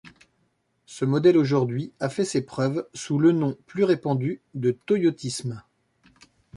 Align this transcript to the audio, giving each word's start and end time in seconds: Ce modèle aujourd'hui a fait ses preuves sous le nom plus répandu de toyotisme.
Ce 0.87 1.05
modèle 1.05 1.37
aujourd'hui 1.37 1.93
a 1.99 2.09
fait 2.09 2.25
ses 2.25 2.41
preuves 2.41 2.87
sous 2.95 3.19
le 3.19 3.33
nom 3.33 3.55
plus 3.67 3.83
répandu 3.83 4.41
de 4.55 4.71
toyotisme. 4.71 5.61